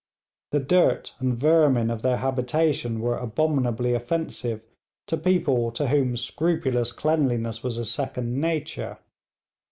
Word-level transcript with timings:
The 0.49 0.59
dirt 0.59 1.13
and 1.19 1.37
vermin 1.37 1.91
of 1.91 2.01
their 2.01 2.17
habitation 2.17 3.01
were 3.01 3.17
abominably 3.19 3.93
offensive 3.93 4.63
to 5.05 5.15
people 5.15 5.71
to 5.73 5.89
whom 5.89 6.17
scrupulous 6.17 6.91
cleanliness 6.91 7.61
was 7.61 7.77
a 7.77 7.85
second 7.85 8.41
nature. 8.41 8.97